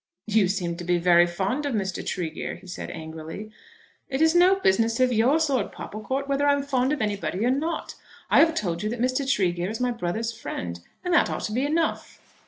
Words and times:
"You 0.25 0.47
seem 0.47 0.77
to 0.77 0.83
be 0.83 0.97
very 0.97 1.27
fond 1.27 1.63
of 1.67 1.75
Mr. 1.75 2.03
Tregear," 2.03 2.55
he 2.55 2.65
said 2.65 2.89
angrily. 2.89 3.51
"It 4.09 4.19
is 4.19 4.33
no 4.33 4.55
business 4.55 4.99
of 4.99 5.13
yours, 5.13 5.47
Lord 5.47 5.71
Popplecourt, 5.71 6.27
whether 6.27 6.47
I 6.47 6.53
am 6.53 6.63
fond 6.63 6.91
of 6.91 7.03
anybody 7.03 7.45
or 7.45 7.51
not. 7.51 7.93
I 8.27 8.39
have 8.39 8.55
told 8.55 8.81
you 8.81 8.89
that 8.89 8.99
Mr. 8.99 9.31
Tregear 9.31 9.69
is 9.69 9.79
my 9.79 9.91
brother's 9.91 10.31
friend, 10.35 10.79
and 11.05 11.13
that 11.13 11.29
ought 11.29 11.43
to 11.43 11.51
be 11.51 11.67
enough." 11.67 12.19